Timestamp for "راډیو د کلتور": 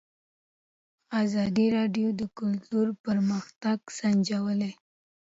1.77-2.87